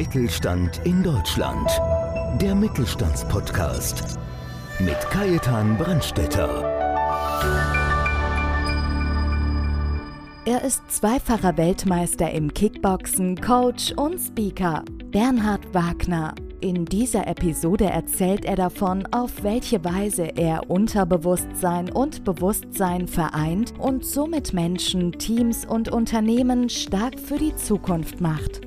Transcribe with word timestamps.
Mittelstand 0.00 0.80
in 0.84 1.02
Deutschland. 1.02 1.70
Der 2.40 2.54
Mittelstandspodcast 2.54 4.18
mit 4.78 4.98
Kajetan 5.10 5.76
Brandstetter. 5.76 6.62
Er 10.46 10.64
ist 10.64 10.90
zweifacher 10.90 11.58
Weltmeister 11.58 12.30
im 12.30 12.54
Kickboxen, 12.54 13.38
Coach 13.42 13.92
und 13.92 14.18
Speaker. 14.18 14.84
Bernhard 15.10 15.74
Wagner. 15.74 16.34
In 16.62 16.86
dieser 16.86 17.26
Episode 17.26 17.84
erzählt 17.84 18.46
er 18.46 18.56
davon, 18.56 19.06
auf 19.10 19.42
welche 19.42 19.84
Weise 19.84 20.34
er 20.34 20.70
Unterbewusstsein 20.70 21.92
und 21.92 22.24
Bewusstsein 22.24 23.06
vereint 23.06 23.74
und 23.78 24.06
somit 24.06 24.54
Menschen, 24.54 25.12
Teams 25.12 25.66
und 25.66 25.90
Unternehmen 25.90 26.70
stark 26.70 27.20
für 27.20 27.36
die 27.36 27.54
Zukunft 27.54 28.22
macht. 28.22 28.62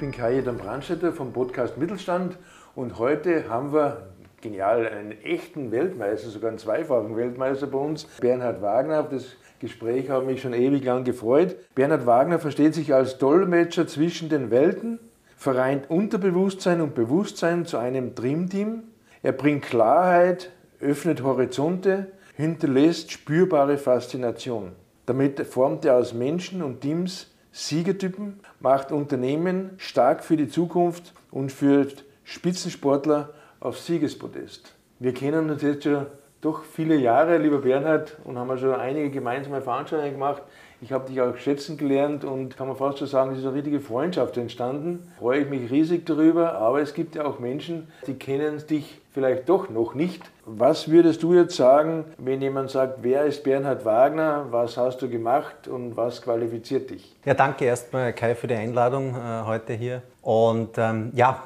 Bin 0.00 0.12
Kai 0.12 0.40
Brandstätter 0.40 1.12
vom 1.12 1.34
Podcast 1.34 1.76
Mittelstand 1.76 2.38
und 2.74 2.98
heute 2.98 3.50
haben 3.50 3.74
wir 3.74 4.08
genial, 4.40 4.88
einen 4.88 5.12
echten 5.22 5.70
Weltmeister, 5.72 6.30
sogar 6.30 6.48
einen 6.48 6.58
zweifachen 6.58 7.14
Weltmeister 7.16 7.66
bei 7.66 7.76
uns, 7.76 8.04
Bernhard 8.18 8.62
Wagner. 8.62 9.00
Auf 9.00 9.10
das 9.10 9.36
Gespräch 9.58 10.08
habe 10.08 10.24
ich 10.24 10.30
mich 10.30 10.40
schon 10.40 10.54
ewig 10.54 10.84
lang 10.84 11.04
gefreut. 11.04 11.54
Bernhard 11.74 12.06
Wagner 12.06 12.38
versteht 12.38 12.74
sich 12.74 12.94
als 12.94 13.18
Dolmetscher 13.18 13.86
zwischen 13.86 14.30
den 14.30 14.50
Welten, 14.50 15.00
vereint 15.36 15.90
Unterbewusstsein 15.90 16.80
und 16.80 16.94
Bewusstsein 16.94 17.66
zu 17.66 17.76
einem 17.76 18.14
Dreamteam. 18.14 18.84
Er 19.22 19.32
bringt 19.32 19.66
Klarheit, 19.66 20.50
öffnet 20.80 21.22
Horizonte, 21.22 22.06
hinterlässt 22.36 23.12
spürbare 23.12 23.76
Faszination. 23.76 24.72
Damit 25.04 25.40
formt 25.40 25.84
er 25.84 25.96
aus 25.96 26.14
Menschen 26.14 26.62
und 26.62 26.80
Teams 26.80 27.29
Siegertypen, 27.52 28.40
macht 28.60 28.92
Unternehmen 28.92 29.70
stark 29.78 30.24
für 30.24 30.36
die 30.36 30.48
Zukunft 30.48 31.12
und 31.30 31.50
führt 31.50 32.04
Spitzensportler 32.24 33.30
aufs 33.58 33.86
Siegespodest. 33.86 34.74
Wir 34.98 35.14
kennen 35.14 35.50
uns 35.50 35.62
jetzt 35.62 35.84
schon 35.84 36.06
doch 36.40 36.64
viele 36.64 36.96
Jahre, 36.96 37.38
lieber 37.38 37.58
Bernhard, 37.58 38.16
und 38.24 38.38
haben 38.38 38.56
schon 38.58 38.74
einige 38.74 39.10
gemeinsame 39.10 39.60
Veranstaltungen 39.60 40.12
gemacht. 40.12 40.42
Ich 40.82 40.92
habe 40.92 41.06
dich 41.06 41.20
auch 41.20 41.36
schätzen 41.36 41.76
gelernt 41.76 42.24
und 42.24 42.56
kann 42.56 42.66
man 42.66 42.76
fast 42.76 42.98
so 42.98 43.06
sagen, 43.06 43.32
es 43.32 43.40
ist 43.40 43.44
eine 43.44 43.54
richtige 43.54 43.80
Freundschaft 43.80 44.38
entstanden. 44.38 45.06
Freue 45.18 45.40
ich 45.40 45.50
mich 45.50 45.70
riesig 45.70 46.06
darüber, 46.06 46.54
aber 46.54 46.80
es 46.80 46.94
gibt 46.94 47.14
ja 47.14 47.26
auch 47.26 47.38
Menschen, 47.38 47.88
die 48.06 48.14
kennen 48.14 48.62
dich 48.66 48.98
vielleicht 49.12 49.46
doch 49.50 49.68
noch 49.68 49.94
nicht. 49.94 50.22
Was 50.46 50.90
würdest 50.90 51.22
du 51.22 51.34
jetzt 51.34 51.54
sagen, 51.54 52.06
wenn 52.16 52.40
jemand 52.40 52.70
sagt, 52.70 53.00
wer 53.02 53.26
ist 53.26 53.44
Bernhard 53.44 53.84
Wagner, 53.84 54.46
was 54.50 54.78
hast 54.78 55.02
du 55.02 55.10
gemacht 55.10 55.68
und 55.68 55.98
was 55.98 56.22
qualifiziert 56.22 56.88
dich? 56.88 57.14
Ja, 57.26 57.34
danke 57.34 57.66
erstmal 57.66 58.14
Kai 58.14 58.34
für 58.34 58.46
die 58.46 58.54
Einladung 58.54 59.14
äh, 59.14 59.44
heute 59.44 59.74
hier. 59.74 60.00
Und 60.22 60.78
ähm, 60.78 61.10
ja, 61.14 61.42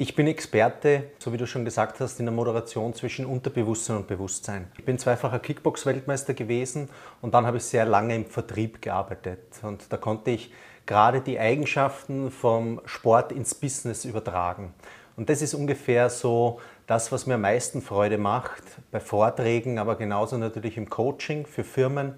ich 0.00 0.14
bin 0.14 0.26
Experte, 0.26 1.10
so 1.18 1.30
wie 1.30 1.36
du 1.36 1.46
schon 1.46 1.66
gesagt 1.66 2.00
hast, 2.00 2.20
in 2.20 2.24
der 2.24 2.32
Moderation 2.32 2.94
zwischen 2.94 3.26
Unterbewusstsein 3.26 3.98
und 3.98 4.06
Bewusstsein. 4.06 4.72
Ich 4.78 4.84
bin 4.86 4.98
zweifacher 4.98 5.38
Kickbox-Weltmeister 5.40 6.32
gewesen 6.32 6.88
und 7.20 7.34
dann 7.34 7.44
habe 7.44 7.58
ich 7.58 7.64
sehr 7.64 7.84
lange 7.84 8.14
im 8.16 8.24
Vertrieb 8.24 8.80
gearbeitet. 8.80 9.40
Und 9.60 9.92
da 9.92 9.98
konnte 9.98 10.30
ich 10.30 10.54
gerade 10.86 11.20
die 11.20 11.38
Eigenschaften 11.38 12.30
vom 12.30 12.80
Sport 12.86 13.30
ins 13.30 13.54
Business 13.54 14.06
übertragen. 14.06 14.72
Und 15.18 15.28
das 15.28 15.42
ist 15.42 15.52
ungefähr 15.52 16.08
so 16.08 16.60
das, 16.86 17.12
was 17.12 17.26
mir 17.26 17.34
am 17.34 17.42
meisten 17.42 17.82
Freude 17.82 18.16
macht 18.16 18.62
bei 18.90 19.00
Vorträgen, 19.00 19.78
aber 19.78 19.96
genauso 19.96 20.38
natürlich 20.38 20.78
im 20.78 20.88
Coaching 20.88 21.44
für 21.44 21.62
Firmen, 21.62 22.14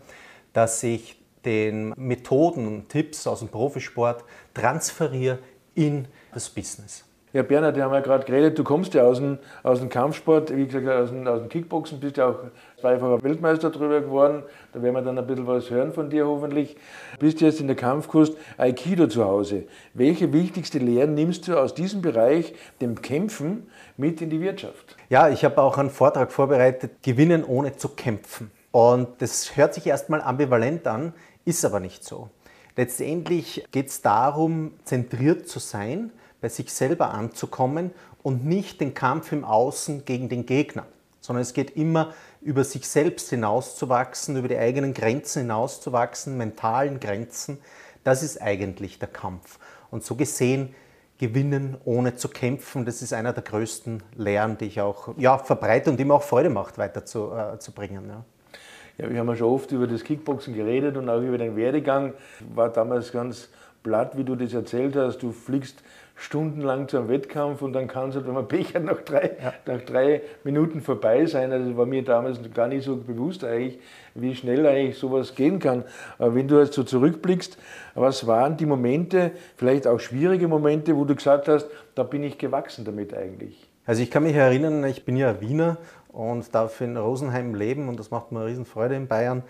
dass 0.52 0.80
ich 0.84 1.20
den 1.44 1.94
Methoden 1.96 2.68
und 2.68 2.90
Tipps 2.90 3.26
aus 3.26 3.40
dem 3.40 3.48
Profisport 3.48 4.22
transferiere 4.54 5.40
in 5.74 6.06
das 6.32 6.48
Business. 6.48 7.06
Ja, 7.34 7.42
Bernhard, 7.42 7.76
wir 7.76 7.84
haben 7.84 7.94
ja 7.94 8.00
gerade 8.00 8.26
geredet, 8.26 8.58
du 8.58 8.62
kommst 8.62 8.92
ja 8.92 9.04
aus 9.04 9.18
dem, 9.18 9.38
aus 9.62 9.80
dem 9.80 9.88
Kampfsport, 9.88 10.54
wie 10.54 10.66
gesagt, 10.66 10.86
aus 10.86 11.08
dem, 11.08 11.26
aus 11.26 11.40
dem 11.40 11.48
Kickboxen, 11.48 11.98
bist 11.98 12.18
ja 12.18 12.28
auch 12.28 12.36
zweifacher 12.78 13.22
Weltmeister 13.22 13.70
drüber 13.70 14.02
geworden. 14.02 14.42
Da 14.74 14.82
werden 14.82 14.94
wir 14.94 15.00
dann 15.00 15.18
ein 15.18 15.26
bisschen 15.26 15.46
was 15.46 15.70
hören 15.70 15.94
von 15.94 16.10
dir 16.10 16.26
hoffentlich. 16.26 16.76
Bist 17.18 17.40
jetzt 17.40 17.58
in 17.58 17.68
der 17.68 17.76
Kampfkurs 17.76 18.32
Aikido 18.58 19.06
zu 19.06 19.24
Hause. 19.24 19.64
Welche 19.94 20.30
wichtigste 20.34 20.78
Lehren 20.78 21.14
nimmst 21.14 21.48
du 21.48 21.56
aus 21.56 21.74
diesem 21.74 22.02
Bereich, 22.02 22.54
dem 22.82 23.00
Kämpfen, 23.00 23.66
mit 23.96 24.20
in 24.20 24.28
die 24.28 24.42
Wirtschaft? 24.42 24.96
Ja, 25.08 25.30
ich 25.30 25.42
habe 25.42 25.62
auch 25.62 25.78
einen 25.78 25.88
Vortrag 25.88 26.32
vorbereitet, 26.32 27.02
Gewinnen 27.02 27.44
ohne 27.44 27.74
zu 27.78 27.88
kämpfen. 27.88 28.50
Und 28.72 29.08
das 29.22 29.56
hört 29.56 29.72
sich 29.72 29.86
erstmal 29.86 30.20
ambivalent 30.20 30.86
an, 30.86 31.14
ist 31.46 31.64
aber 31.64 31.80
nicht 31.80 32.04
so. 32.04 32.28
Letztendlich 32.76 33.64
geht 33.70 33.88
es 33.88 34.02
darum, 34.02 34.72
zentriert 34.84 35.48
zu 35.48 35.60
sein, 35.60 36.10
bei 36.42 36.50
sich 36.50 36.70
selber 36.70 37.14
anzukommen 37.14 37.92
und 38.22 38.44
nicht 38.44 38.82
den 38.82 38.92
Kampf 38.92 39.32
im 39.32 39.44
Außen 39.44 40.04
gegen 40.04 40.28
den 40.28 40.44
Gegner, 40.44 40.84
sondern 41.20 41.40
es 41.40 41.54
geht 41.54 41.76
immer 41.76 42.12
über 42.42 42.64
sich 42.64 42.86
selbst 42.86 43.30
hinauszuwachsen, 43.30 44.36
über 44.36 44.48
die 44.48 44.58
eigenen 44.58 44.92
Grenzen 44.92 45.42
hinauszuwachsen, 45.42 46.36
mentalen 46.36 47.00
Grenzen. 47.00 47.58
Das 48.04 48.22
ist 48.22 48.42
eigentlich 48.42 48.98
der 48.98 49.08
Kampf. 49.08 49.58
Und 49.90 50.04
so 50.04 50.16
gesehen, 50.16 50.74
gewinnen 51.18 51.76
ohne 51.84 52.16
zu 52.16 52.28
kämpfen, 52.28 52.84
das 52.84 53.00
ist 53.00 53.12
einer 53.12 53.32
der 53.32 53.44
größten 53.44 54.02
Lehren, 54.16 54.58
die 54.58 54.66
ich 54.66 54.80
auch 54.80 55.14
ja, 55.16 55.38
verbreite 55.38 55.90
und 55.90 55.96
die 55.98 56.04
mir 56.04 56.14
auch 56.14 56.22
Freude 56.22 56.50
macht, 56.50 56.76
weiterzubringen. 56.78 58.04
Äh, 58.04 58.12
ja. 58.12 58.24
Ja, 58.98 59.10
wir 59.10 59.20
haben 59.20 59.28
ja 59.28 59.36
schon 59.36 59.48
oft 59.48 59.72
über 59.72 59.86
das 59.86 60.04
Kickboxen 60.04 60.54
geredet 60.54 60.96
und 60.96 61.08
auch 61.08 61.20
über 61.20 61.38
den 61.38 61.56
Werdegang. 61.56 62.12
War 62.54 62.68
damals 62.68 63.10
ganz 63.10 63.48
platt, 63.82 64.16
wie 64.16 64.24
du 64.24 64.36
das 64.36 64.52
erzählt 64.52 64.96
hast. 64.96 65.18
Du 65.18 65.32
fliegst 65.32 65.82
stundenlang 66.14 66.88
zu 66.88 66.98
einem 66.98 67.08
Wettkampf 67.08 67.62
und 67.62 67.72
dann 67.72 67.88
kann 67.88 68.10
es 68.10 68.14
halt, 68.14 68.26
wenn 68.26 68.34
man 68.34 68.46
Pech 68.46 68.74
hat, 68.74 68.84
nach 68.84 69.00
drei, 69.00 69.36
ja. 69.42 69.54
nach 69.66 69.82
drei 69.82 70.22
Minuten 70.44 70.80
vorbei 70.80 71.26
sein. 71.26 71.52
Also 71.52 71.76
war 71.76 71.86
mir 71.86 72.04
damals 72.04 72.38
gar 72.54 72.68
nicht 72.68 72.84
so 72.84 72.96
bewusst 72.96 73.44
eigentlich, 73.44 73.78
wie 74.14 74.34
schnell 74.34 74.66
eigentlich 74.66 74.98
sowas 74.98 75.34
gehen 75.34 75.58
kann. 75.58 75.84
Aber 76.18 76.34
wenn 76.34 76.48
du 76.48 76.60
jetzt 76.60 76.74
so 76.74 76.82
zurückblickst, 76.82 77.58
was 77.94 78.26
waren 78.26 78.56
die 78.56 78.66
Momente, 78.66 79.32
vielleicht 79.56 79.86
auch 79.86 79.98
schwierige 79.98 80.48
Momente, 80.48 80.96
wo 80.96 81.04
du 81.04 81.14
gesagt 81.14 81.48
hast, 81.48 81.68
da 81.94 82.02
bin 82.02 82.22
ich 82.22 82.38
gewachsen 82.38 82.84
damit 82.84 83.14
eigentlich? 83.14 83.68
Also 83.84 84.02
ich 84.02 84.10
kann 84.10 84.22
mich 84.22 84.36
erinnern, 84.36 84.84
ich 84.84 85.04
bin 85.04 85.16
ja 85.16 85.40
Wiener 85.40 85.78
und 86.12 86.54
darf 86.54 86.80
in 86.80 86.96
Rosenheim 86.96 87.54
leben 87.54 87.88
und 87.88 87.98
das 87.98 88.10
macht 88.10 88.30
mir 88.30 88.40
eine 88.40 88.48
Riesenfreude 88.48 88.94
in 88.94 89.08
Bayern. 89.08 89.42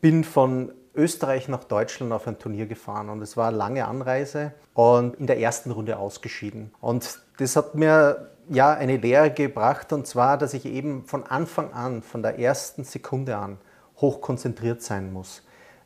Bin 0.00 0.24
von 0.24 0.72
Österreich 0.98 1.48
nach 1.48 1.64
Deutschland 1.64 2.12
auf 2.12 2.26
ein 2.26 2.38
Turnier 2.38 2.66
gefahren 2.66 3.08
und 3.08 3.22
es 3.22 3.36
war 3.36 3.48
eine 3.48 3.56
lange 3.56 3.86
Anreise 3.86 4.52
und 4.74 5.14
in 5.16 5.26
der 5.26 5.38
ersten 5.38 5.70
Runde 5.70 5.96
ausgeschieden. 5.96 6.72
Und 6.80 7.20
das 7.38 7.56
hat 7.56 7.76
mir 7.76 8.30
ja 8.50 8.74
eine 8.74 8.96
Lehre 8.96 9.30
gebracht 9.30 9.92
und 9.92 10.06
zwar, 10.06 10.36
dass 10.36 10.54
ich 10.54 10.66
eben 10.66 11.04
von 11.04 11.24
Anfang 11.24 11.72
an, 11.72 12.02
von 12.02 12.22
der 12.22 12.38
ersten 12.38 12.84
Sekunde 12.84 13.36
an, 13.36 13.58
hochkonzentriert 14.00 14.82
sein 14.82 15.12
muss. 15.12 15.42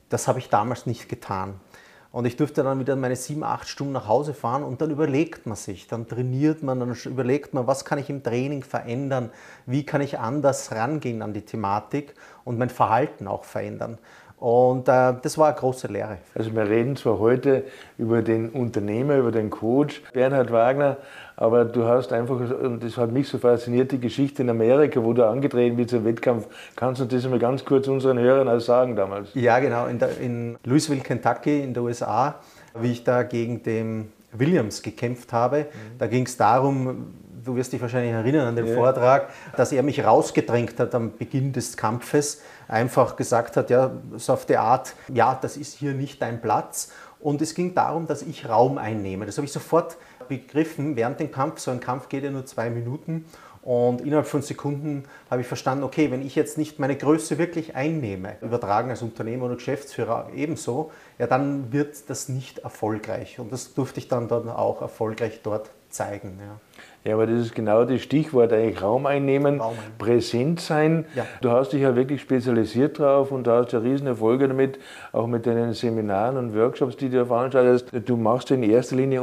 Das 0.08 0.28
habe 0.28 0.38
ich 0.38 0.48
damals 0.48 0.86
nicht 0.86 1.08
getan. 1.08 1.60
Und 2.10 2.26
ich 2.26 2.36
durfte 2.36 2.62
dann 2.62 2.78
wieder 2.78 2.94
meine 2.94 3.16
sieben, 3.16 3.42
acht 3.42 3.66
Stunden 3.66 3.94
nach 3.94 4.06
Hause 4.06 4.34
fahren 4.34 4.62
und 4.64 4.82
dann 4.82 4.90
überlegt 4.90 5.46
man 5.46 5.56
sich, 5.56 5.86
dann 5.86 6.06
trainiert 6.06 6.62
man, 6.62 6.78
dann 6.78 6.94
überlegt 7.06 7.54
man, 7.54 7.66
was 7.66 7.86
kann 7.86 7.98
ich 7.98 8.10
im 8.10 8.22
Training 8.22 8.62
verändern, 8.62 9.30
wie 9.64 9.86
kann 9.86 10.02
ich 10.02 10.18
anders 10.18 10.72
rangehen 10.72 11.22
an 11.22 11.32
die 11.32 11.40
Thematik 11.40 12.14
und 12.44 12.58
mein 12.58 12.68
Verhalten 12.68 13.26
auch 13.26 13.44
verändern. 13.44 13.96
Und 14.42 14.88
äh, 14.88 15.14
das 15.22 15.38
war 15.38 15.50
eine 15.50 15.56
große 15.56 15.86
Lehre. 15.86 16.19
Also 16.34 16.53
wir 16.53 16.69
reden 16.69 16.97
zwar 16.97 17.20
heute 17.20 17.62
über 17.97 18.22
den 18.22 18.48
Unternehmer, 18.48 19.16
über 19.19 19.30
den 19.30 19.50
Coach 19.50 20.03
Bernhard 20.12 20.50
Wagner, 20.50 20.97
aber 21.36 21.64
du 21.64 21.84
hast 21.84 22.12
einfach, 22.12 22.41
und 22.41 22.82
das 22.82 22.97
hat 22.97 23.12
mich 23.12 23.28
so 23.28 23.38
fasziniert, 23.38 23.93
die 23.93 24.00
Geschichte 24.00 24.43
in 24.43 24.50
Amerika, 24.50 25.00
wo 25.05 25.12
du 25.12 25.25
angetreten 25.25 25.76
bist 25.76 25.93
im 25.93 26.05
Wettkampf. 26.05 26.49
Kannst 26.75 27.00
du 27.00 27.05
das 27.05 27.25
mal 27.28 27.38
ganz 27.38 27.64
kurz 27.64 27.87
unseren 27.87 28.19
Hörern 28.19 28.49
auch 28.49 28.58
sagen 28.58 28.96
damals? 28.96 29.28
Ja, 29.34 29.61
genau. 29.61 29.87
In, 29.87 30.00
der, 30.00 30.19
in 30.19 30.56
Louisville, 30.64 31.02
Kentucky 31.02 31.61
in 31.61 31.72
den 31.72 31.84
USA, 31.84 32.34
wie 32.81 32.90
ich 32.90 33.05
da 33.05 33.22
gegen 33.22 33.62
den 33.62 34.11
Williams 34.32 34.82
gekämpft 34.82 35.32
habe. 35.32 35.58
Mhm. 35.58 35.99
Da 35.99 36.08
ging 36.08 36.26
es 36.26 36.37
darum, 36.37 37.14
du 37.44 37.56
wirst 37.56 37.72
dich 37.72 37.80
wahrscheinlich 37.80 38.12
erinnern 38.12 38.48
an 38.48 38.56
den 38.56 38.66
ja. 38.66 38.74
Vortrag, 38.74 39.28
dass 39.56 39.72
er 39.72 39.82
mich 39.82 40.04
rausgedrängt 40.04 40.78
hat 40.78 40.94
am 40.94 41.16
Beginn 41.16 41.52
des 41.52 41.76
Kampfes, 41.76 42.42
einfach 42.68 43.16
gesagt 43.16 43.56
hat, 43.56 43.70
ja, 43.70 43.90
so 44.16 44.34
auf 44.34 44.46
die 44.46 44.56
Art, 44.56 44.94
ja, 45.12 45.38
das 45.40 45.56
ist 45.56 45.74
hier 45.74 45.94
nicht 45.94 46.22
dein 46.22 46.40
Platz. 46.40 46.90
Und 47.20 47.40
es 47.40 47.54
ging 47.54 47.74
darum, 47.74 48.06
dass 48.06 48.22
ich 48.22 48.48
Raum 48.48 48.78
einnehme. 48.78 49.26
Das 49.26 49.36
habe 49.36 49.46
ich 49.46 49.52
sofort 49.52 49.96
begriffen 50.28 50.96
während 50.96 51.20
dem 51.20 51.30
Kampf. 51.30 51.60
So 51.60 51.70
ein 51.70 51.78
Kampf 51.78 52.08
geht 52.08 52.24
ja 52.24 52.30
nur 52.30 52.46
zwei 52.46 52.68
Minuten. 52.68 53.26
Und 53.62 54.00
innerhalb 54.00 54.26
von 54.26 54.43
Sekunden 54.43 55.05
habe 55.31 55.43
ich 55.43 55.47
verstanden, 55.47 55.85
okay, 55.85 56.11
wenn 56.11 56.26
ich 56.26 56.35
jetzt 56.35 56.59
nicht 56.59 56.81
meine 56.81 56.97
Größe 56.97 57.38
wirklich 57.38 57.76
einnehme, 57.76 58.37
übertragen 58.41 58.91
als 58.91 59.03
Unternehmer 59.03 59.47
oder 59.47 59.55
Geschäftsführer 59.55 60.29
ebenso, 60.35 60.91
ja, 61.19 61.29
dann 61.29 61.73
wird 61.73 62.11
das 62.11 62.29
nicht 62.29 62.59
erfolgreich. 62.59 63.38
Und 63.38 63.53
das 63.53 63.75
durfte 63.75 64.00
ich 64.00 64.09
dann, 64.09 64.26
dann 64.26 64.49
auch 64.49 64.82
erfolgreich 64.82 65.41
dort 65.44 65.70
zeigen. 65.91 66.38
Ja. 66.41 66.59
Ja, 67.05 67.14
aber 67.14 67.26
das 67.26 67.41
ist 67.41 67.55
genau 67.56 67.85
das 67.85 68.00
Stichwort, 68.00 68.53
eigentlich 68.53 68.81
Raum 68.81 69.06
einnehmen, 69.06 69.61
Raum 69.61 69.70
einnehmen. 69.70 69.99
präsent 69.99 70.61
sein. 70.61 71.05
Ja. 71.17 71.26
Du 71.41 71.50
hast 71.50 71.73
dich 71.73 71.82
ja 71.82 71.97
wirklich 71.97 72.20
spezialisiert 72.20 73.00
drauf 73.00 73.32
und 73.32 73.44
du 73.44 73.50
hast 73.50 73.73
ja 73.73 73.81
riesen 73.81 74.06
Erfolge 74.06 74.47
damit, 74.47 74.79
auch 75.11 75.26
mit 75.26 75.44
deinen 75.44 75.73
Seminaren 75.73 76.37
und 76.37 76.55
Workshops, 76.55 76.97
die 76.97 77.09
du 77.09 77.26
veranstaltest. 77.26 77.88
Du 78.05 78.17
machst 78.17 78.53
in 78.53 78.62
erster 78.62 78.94
Linie 78.94 79.20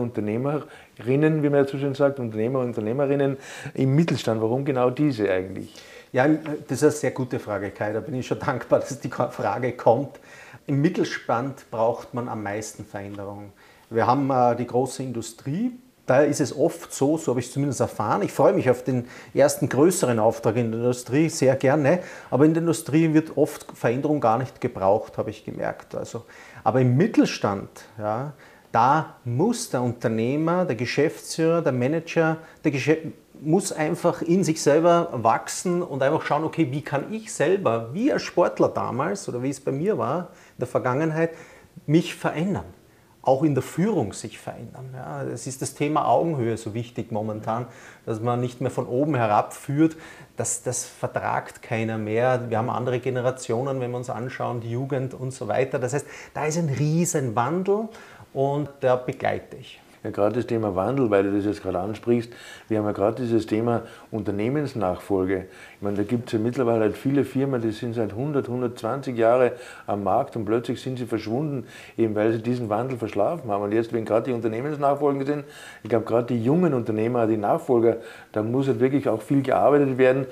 Unternehmerinnen, 0.99 1.43
wie 1.43 1.49
man 1.49 1.63
ja 1.63 1.69
so 1.69 1.77
schön 1.77 1.95
sagt, 1.95 2.19
Unternehmer 2.19 2.59
und 2.59 2.67
Unternehmerinnen 2.67 3.37
im 3.73 3.95
Mittelstand. 3.95 4.41
Warum 4.41 4.65
genau 4.65 4.89
diese 4.89 5.31
eigentlich? 5.31 5.73
Ja, 6.11 6.27
das 6.27 6.77
ist 6.77 6.83
eine 6.83 6.91
sehr 6.91 7.11
gute 7.11 7.39
Frage, 7.39 7.71
Kai. 7.71 7.93
Da 7.93 8.01
bin 8.01 8.15
ich 8.15 8.27
schon 8.27 8.39
dankbar, 8.45 8.79
dass 8.79 8.99
die 8.99 9.09
Frage 9.09 9.73
kommt. 9.73 10.19
Im 10.67 10.81
Mittelstand 10.81 11.69
braucht 11.71 12.13
man 12.13 12.27
am 12.27 12.43
meisten 12.43 12.85
Veränderung. 12.85 13.51
Wir 13.89 14.05
haben 14.05 14.29
äh, 14.29 14.55
die 14.55 14.67
große 14.67 15.01
Industrie, 15.01 15.71
da 16.05 16.21
ist 16.21 16.41
es 16.41 16.57
oft 16.57 16.91
so, 16.91 17.17
so 17.17 17.31
habe 17.31 17.39
ich 17.39 17.47
es 17.47 17.53
zumindest 17.53 17.81
erfahren. 17.81 18.23
Ich 18.23 18.31
freue 18.31 18.53
mich 18.53 18.69
auf 18.69 18.83
den 18.83 19.07
ersten 19.33 19.69
größeren 19.69 20.17
Auftrag 20.17 20.55
in 20.55 20.71
der 20.71 20.81
Industrie 20.81 21.29
sehr 21.29 21.55
gerne, 21.55 21.99
aber 22.31 22.45
in 22.45 22.53
der 22.55 22.61
Industrie 22.61 23.13
wird 23.13 23.37
oft 23.37 23.65
Veränderung 23.75 24.19
gar 24.19 24.39
nicht 24.39 24.59
gebraucht, 24.59 25.19
habe 25.19 25.29
ich 25.29 25.45
gemerkt. 25.45 25.93
Also, 25.93 26.25
aber 26.63 26.81
im 26.81 26.97
Mittelstand, 26.97 27.69
ja, 27.99 28.33
da 28.71 29.15
muss 29.25 29.69
der 29.69 29.81
Unternehmer, 29.81 30.65
der 30.65 30.75
Geschäftsführer, 30.75 31.61
der 31.61 31.71
Manager, 31.71 32.37
der 32.63 32.71
Geschäft 32.71 33.07
muss 33.41 33.71
einfach 33.71 34.21
in 34.21 34.43
sich 34.43 34.61
selber 34.61 35.09
wachsen 35.13 35.81
und 35.81 36.03
einfach 36.03 36.23
schauen, 36.23 36.43
okay, 36.43 36.67
wie 36.71 36.81
kann 36.81 37.13
ich 37.13 37.33
selber, 37.33 37.93
wie 37.93 38.11
ein 38.11 38.19
Sportler 38.19 38.67
damals 38.67 39.29
oder 39.29 39.41
wie 39.41 39.49
es 39.49 39.61
bei 39.61 39.71
mir 39.71 39.97
war 39.97 40.29
in 40.57 40.59
der 40.59 40.67
Vergangenheit, 40.67 41.31
mich 41.85 42.15
verändern 42.15 42.65
auch 43.21 43.43
in 43.43 43.53
der 43.53 43.63
Führung 43.63 44.13
sich 44.13 44.39
verändern. 44.39 44.89
Ja, 44.93 45.23
es 45.23 45.45
ist 45.45 45.61
das 45.61 45.75
Thema 45.75 46.07
Augenhöhe 46.07 46.57
so 46.57 46.73
wichtig 46.73 47.11
momentan, 47.11 47.67
dass 48.05 48.21
man 48.21 48.39
nicht 48.39 48.61
mehr 48.61 48.71
von 48.71 48.87
oben 48.87 49.15
herab 49.15 49.53
führt. 49.53 49.97
Das, 50.37 50.63
das 50.63 50.85
vertragt 50.85 51.61
keiner 51.61 51.97
mehr. 51.97 52.49
Wir 52.49 52.57
haben 52.57 52.69
andere 52.69 52.99
Generationen, 52.99 53.81
wenn 53.81 53.91
wir 53.91 53.97
uns 53.97 54.09
anschauen, 54.09 54.61
die 54.61 54.71
Jugend 54.71 55.13
und 55.13 55.31
so 55.31 55.47
weiter. 55.47 55.79
Das 55.79 55.93
heißt, 55.93 56.07
da 56.33 56.45
ist 56.45 56.57
ein 56.57 56.69
riesen 56.69 57.35
Wandel 57.35 57.89
und 58.33 58.69
der 58.81 58.97
begleite 58.97 59.57
ich. 59.57 59.79
Ja, 60.01 60.11
gerade 60.11 60.35
das 60.35 60.47
Thema 60.47 60.77
Wandel, 60.77 61.09
weil 61.09 61.23
du 61.23 61.35
das 61.35 61.43
jetzt 61.43 61.61
gerade 61.61 61.79
ansprichst. 61.79 62.31
Wir 62.69 62.77
haben 62.77 62.85
ja 62.85 62.93
gerade 62.93 63.21
dieses 63.21 63.45
Thema 63.47 63.81
Unternehmensnachfolge. 64.11 65.47
Ich 65.75 65.81
meine, 65.81 65.97
da 65.97 66.03
gibt 66.03 66.27
es 66.27 66.33
ja 66.33 66.39
mittlerweile 66.39 66.81
halt 66.81 66.95
viele 66.95 67.25
Firmen, 67.25 67.61
die 67.61 67.71
sind 67.71 67.95
seit 67.95 68.11
100, 68.11 68.47
120 68.47 69.17
Jahren 69.17 69.51
am 69.87 70.03
Markt 70.05 70.37
und 70.37 70.45
plötzlich 70.45 70.81
sind 70.81 70.99
sie 70.99 71.05
verschwunden, 71.05 71.67
eben 71.97 72.15
weil 72.15 72.31
sie 72.31 72.41
diesen 72.41 72.69
Wandel 72.69 72.97
verschlafen 72.97 73.51
haben. 73.51 73.61
Und 73.61 73.73
jetzt, 73.73 73.91
wenn 73.91 74.05
gerade 74.05 74.27
die 74.27 74.33
Unternehmensnachfolgen 74.33 75.25
sind, 75.25 75.43
ich 75.83 75.89
glaube, 75.89 76.05
gerade 76.05 76.27
die 76.27 76.41
jungen 76.41 76.73
Unternehmer, 76.73 77.27
die 77.27 77.35
Nachfolger, 77.35 77.97
da 78.31 78.41
muss 78.41 78.67
halt 78.67 78.79
wirklich 78.79 79.09
auch 79.09 79.21
viel 79.21 79.41
gearbeitet 79.41 79.97
werden, 79.97 80.27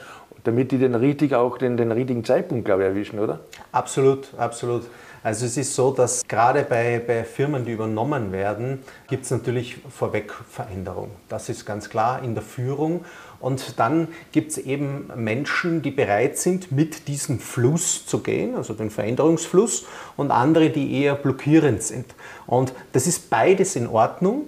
damit 0.45 0.71
die 0.71 0.77
den 0.77 0.95
richtig 0.95 1.35
auch 1.35 1.57
den, 1.57 1.75
den 1.75 1.91
richtigen 1.91 2.23
Zeitpunkt, 2.23 2.63
glaube 2.63 2.83
ich, 2.83 2.87
erwischen, 2.87 3.19
oder? 3.19 3.41
Absolut, 3.73 4.29
absolut. 4.37 4.83
Also 5.27 5.45
es 5.45 5.57
ist 5.57 5.75
so, 5.75 5.91
dass 5.91 6.25
gerade 6.25 6.63
bei, 6.63 7.03
bei 7.05 7.25
Firmen, 7.25 7.65
die 7.65 7.73
übernommen 7.73 8.31
werden, 8.31 8.81
gibt 9.09 9.25
es 9.25 9.31
natürlich 9.31 9.75
vorweg 9.89 10.31
Veränderung. 10.31 11.11
Das 11.27 11.49
ist 11.49 11.65
ganz 11.65 11.89
klar 11.89 12.23
in 12.23 12.33
der 12.33 12.43
Führung. 12.43 13.03
Und 13.41 13.77
dann 13.77 14.07
gibt 14.31 14.51
es 14.51 14.57
eben 14.57 15.11
Menschen, 15.17 15.81
die 15.81 15.91
bereit 15.91 16.37
sind, 16.37 16.71
mit 16.71 17.09
diesem 17.09 17.39
Fluss 17.39 18.05
zu 18.05 18.19
gehen, 18.19 18.55
also 18.55 18.73
den 18.73 18.89
Veränderungsfluss, 18.89 19.85
und 20.15 20.31
andere, 20.31 20.69
die 20.69 21.01
eher 21.01 21.15
blockierend 21.15 21.83
sind. 21.83 22.05
Und 22.45 22.71
das 22.93 23.05
ist 23.05 23.29
beides 23.29 23.75
in 23.75 23.87
Ordnung, 23.87 24.47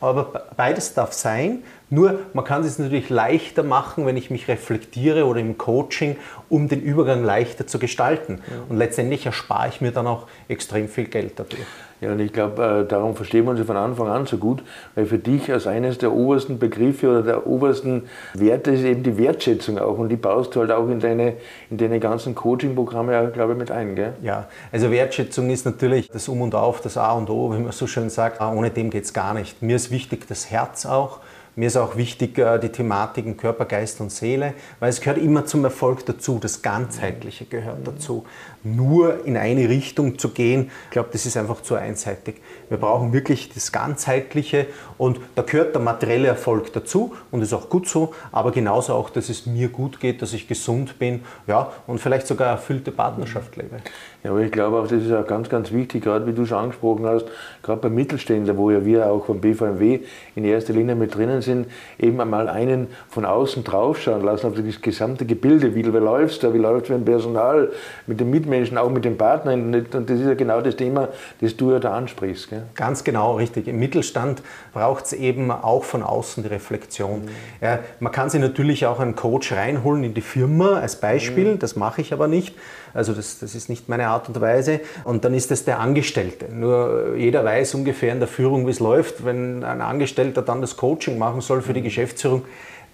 aber 0.00 0.46
beides 0.56 0.94
darf 0.94 1.12
sein. 1.12 1.62
Nur 1.90 2.20
man 2.32 2.44
kann 2.44 2.62
es 2.62 2.78
natürlich 2.78 3.10
leichter 3.10 3.62
machen, 3.62 4.06
wenn 4.06 4.16
ich 4.16 4.30
mich 4.30 4.48
reflektiere 4.48 5.26
oder 5.26 5.40
im 5.40 5.58
Coaching, 5.58 6.16
um 6.48 6.68
den 6.68 6.80
Übergang 6.80 7.24
leichter 7.24 7.66
zu 7.66 7.78
gestalten. 7.78 8.40
Und 8.68 8.76
letztendlich 8.76 9.26
erspare 9.26 9.68
ich 9.68 9.80
mir 9.80 9.90
dann 9.90 10.06
auch 10.06 10.26
extrem 10.48 10.88
viel 10.88 11.04
Geld 11.04 11.32
dadurch. 11.36 11.66
Ja, 12.00 12.12
und 12.12 12.20
ich 12.20 12.32
glaube, 12.32 12.82
äh, 12.84 12.88
darum 12.88 13.14
verstehen 13.14 13.44
wir 13.44 13.50
uns 13.50 13.60
von 13.60 13.76
Anfang 13.76 14.08
an 14.08 14.26
so 14.26 14.38
gut, 14.38 14.62
weil 14.94 15.04
für 15.04 15.18
dich 15.18 15.52
als 15.52 15.66
eines 15.66 15.98
der 15.98 16.12
obersten 16.12 16.58
Begriffe 16.58 17.10
oder 17.10 17.22
der 17.22 17.46
obersten 17.46 18.04
Werte 18.32 18.70
ist 18.70 18.84
eben 18.84 19.02
die 19.02 19.18
Wertschätzung 19.18 19.78
auch 19.78 19.98
und 19.98 20.08
die 20.08 20.16
baust 20.16 20.54
du 20.54 20.60
halt 20.60 20.70
auch 20.70 20.88
in 20.88 21.00
deine, 21.00 21.34
in 21.70 21.76
deine 21.76 22.00
ganzen 22.00 22.34
Coaching-Programme, 22.34 23.30
glaube 23.34 23.52
ich, 23.52 23.58
mit 23.58 23.70
ein. 23.70 23.96
Gell? 23.96 24.14
Ja, 24.22 24.48
also 24.72 24.90
Wertschätzung 24.90 25.50
ist 25.50 25.66
natürlich 25.66 26.08
das 26.08 26.26
Um 26.28 26.40
und 26.40 26.54
Auf, 26.54 26.80
das 26.80 26.96
A 26.96 27.12
und 27.12 27.28
O, 27.28 27.52
wie 27.52 27.58
man 27.58 27.72
so 27.72 27.86
schön 27.86 28.08
sagt. 28.08 28.40
Ohne 28.40 28.70
dem 28.70 28.88
geht 28.88 29.04
es 29.04 29.12
gar 29.12 29.34
nicht. 29.34 29.60
Mir 29.60 29.76
ist 29.76 29.90
wichtig 29.90 30.26
das 30.26 30.50
Herz 30.50 30.86
auch. 30.86 31.20
Mir 31.56 31.66
ist 31.66 31.76
auch 31.76 31.96
wichtig 31.96 32.38
äh, 32.38 32.58
die 32.58 32.70
Thematiken 32.70 33.36
Körper, 33.36 33.64
Geist 33.64 34.00
und 34.00 34.10
Seele, 34.10 34.54
weil 34.78 34.88
es 34.88 35.00
gehört 35.00 35.18
immer 35.18 35.44
zum 35.44 35.64
Erfolg 35.64 36.06
dazu. 36.06 36.38
Das 36.40 36.62
Ganzheitliche 36.62 37.44
gehört 37.44 37.86
dazu. 37.86 38.24
Nur 38.62 39.24
in 39.24 39.36
eine 39.36 39.68
Richtung 39.68 40.18
zu 40.18 40.30
gehen, 40.30 40.70
ich 40.84 40.90
glaube, 40.90 41.08
das 41.12 41.24
ist 41.26 41.36
einfach 41.36 41.62
zu 41.62 41.76
einseitig. 41.76 42.36
Wir 42.68 42.78
brauchen 42.78 43.12
wirklich 43.12 43.52
das 43.52 43.72
Ganzheitliche 43.72 44.66
und 44.98 45.18
da 45.34 45.42
gehört 45.42 45.74
der 45.74 45.82
materielle 45.82 46.28
Erfolg 46.28 46.72
dazu 46.72 47.14
und 47.30 47.42
ist 47.42 47.52
auch 47.52 47.68
gut 47.70 47.88
so, 47.88 48.14
aber 48.32 48.52
genauso 48.52 48.94
auch, 48.94 49.10
dass 49.10 49.28
es 49.28 49.46
mir 49.46 49.68
gut 49.68 49.98
geht, 49.98 50.22
dass 50.22 50.32
ich 50.32 50.46
gesund 50.46 50.98
bin 50.98 51.22
ja, 51.46 51.72
und 51.86 52.00
vielleicht 52.00 52.26
sogar 52.26 52.48
erfüllte 52.48 52.92
Partnerschaft 52.92 53.56
lebe. 53.56 53.78
Ja, 54.22 54.32
aber 54.32 54.40
ich 54.40 54.52
glaube 54.52 54.78
auch, 54.78 54.86
das 54.86 55.02
ist 55.02 55.12
auch 55.12 55.26
ganz, 55.26 55.48
ganz 55.48 55.72
wichtig, 55.72 56.04
gerade 56.04 56.26
wie 56.26 56.32
du 56.32 56.44
schon 56.44 56.58
angesprochen 56.58 57.06
hast, 57.06 57.26
gerade 57.62 57.80
bei 57.80 57.88
Mittelständlern, 57.88 58.58
wo 58.58 58.70
ja 58.70 58.84
wir 58.84 59.10
auch 59.10 59.24
vom 59.24 59.40
BVMW 59.40 60.00
in 60.36 60.44
erster 60.44 60.74
Linie 60.74 60.94
mit 60.94 61.14
drinnen 61.14 61.40
sind, 61.40 61.68
eben 61.98 62.20
einmal 62.20 62.48
einen 62.48 62.88
von 63.08 63.24
außen 63.24 63.64
draufschauen 63.64 64.22
lassen 64.22 64.46
auf 64.46 64.54
das 64.54 64.82
gesamte 64.82 65.24
Gebilde, 65.24 65.74
wie, 65.74 65.82
läuft 65.82 66.34
es 66.34 66.38
da, 66.40 66.52
wie 66.52 66.58
läuft 66.58 66.84
es 66.84 66.90
mit 66.90 66.98
dem 67.00 67.04
Personal, 67.06 67.72
mit 68.06 68.20
den 68.20 68.30
Mitmenschen, 68.50 68.78
auch 68.78 68.90
mit 68.90 69.04
den 69.04 69.16
Partnern. 69.16 69.74
Und 69.74 69.94
das 69.94 70.18
ist 70.18 70.26
ja 70.26 70.34
genau 70.34 70.60
das 70.60 70.76
Thema, 70.76 71.08
das 71.40 71.56
du 71.56 71.72
ja 71.72 71.78
da 71.78 71.94
ansprichst. 71.94 72.50
Gell? 72.50 72.62
Ganz 72.74 73.04
genau, 73.04 73.36
richtig. 73.36 73.68
Im 73.68 73.78
Mittelstand 73.78 74.42
braucht 74.72 75.06
es 75.06 75.12
eben 75.12 75.50
auch 75.50 75.84
von 75.84 76.02
außen 76.02 76.42
die 76.42 76.48
Reflexion. 76.48 77.22
Mhm. 77.22 77.28
Ja, 77.60 77.78
man 78.00 78.12
kann 78.12 78.30
sich 78.30 78.40
natürlich 78.40 78.86
auch 78.86 79.00
einen 79.00 79.16
Coach 79.16 79.52
reinholen 79.52 80.04
in 80.04 80.14
die 80.14 80.20
Firma 80.20 80.78
als 80.78 80.96
Beispiel, 80.96 81.54
mhm. 81.54 81.58
das 81.58 81.76
mache 81.76 82.00
ich 82.00 82.12
aber 82.12 82.28
nicht. 82.28 82.54
Also 82.92 83.12
das, 83.12 83.38
das 83.38 83.54
ist 83.54 83.68
nicht 83.68 83.88
meine 83.88 84.08
Art 84.08 84.28
und 84.28 84.40
Weise. 84.40 84.80
Und 85.04 85.24
dann 85.24 85.32
ist 85.32 85.50
es 85.52 85.64
der 85.64 85.78
Angestellte. 85.78 86.46
Nur 86.52 87.14
jeder 87.16 87.44
weiß 87.44 87.74
ungefähr 87.74 88.12
in 88.12 88.18
der 88.18 88.28
Führung, 88.28 88.66
wie 88.66 88.70
es 88.70 88.80
läuft. 88.80 89.24
Wenn 89.24 89.62
ein 89.62 89.80
Angestellter 89.80 90.42
dann 90.42 90.60
das 90.60 90.76
Coaching 90.76 91.16
machen 91.16 91.40
soll 91.40 91.62
für 91.62 91.72
die 91.72 91.82
Geschäftsführung, 91.82 92.42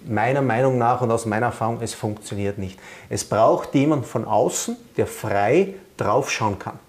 meiner 0.05 0.41
Meinung 0.41 0.77
nach 0.77 1.01
und 1.01 1.11
aus 1.11 1.25
meiner 1.25 1.47
Erfahrung, 1.47 1.79
es 1.81 1.93
funktioniert 1.93 2.57
nicht. 2.57 2.79
Es 3.09 3.23
braucht 3.23 3.73
jemand 3.75 4.05
von 4.05 4.25
außen, 4.25 4.75
der 4.97 5.07
frei 5.07 5.73
draufschauen 5.97 6.59
kann. 6.59 6.79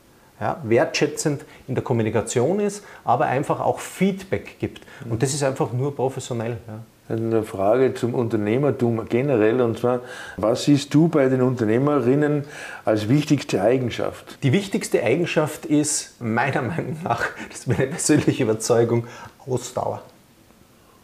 Ja, 0.41 0.59
wertschätzend 0.63 1.45
in 1.67 1.75
der 1.75 1.83
Kommunikation 1.83 2.61
ist, 2.61 2.85
aber 3.05 3.27
einfach 3.27 3.59
auch 3.59 3.81
Feedback 3.81 4.61
gibt. 4.61 4.83
Und 5.11 5.23
das 5.23 5.35
ist 5.35 5.43
einfach 5.43 5.73
nur 5.73 5.97
professionell. 5.97 6.59
Ja 6.69 6.79
eine 7.09 7.43
Frage 7.43 7.95
zum 7.95 8.15
Unternehmertum 8.15 9.09
generell 9.09 9.61
und 9.61 9.79
zwar, 9.79 10.01
was 10.37 10.65
siehst 10.65 10.93
du 10.93 11.09
bei 11.09 11.29
den 11.29 11.41
Unternehmerinnen 11.43 12.45
als 12.85 13.09
wichtigste 13.09 13.63
Eigenschaft? 13.63 14.39
Die 14.43 14.53
wichtigste 14.53 15.03
Eigenschaft 15.03 15.65
ist 15.65 16.21
meiner 16.21 16.63
Meinung 16.63 16.99
nach, 17.03 17.25
das 17.49 17.61
ist 17.61 17.69
meine 17.69 17.87
persönliche 17.87 18.43
Überzeugung, 18.43 19.07
Ausdauer. 19.47 20.03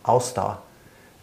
Ausdauer. 0.03 0.61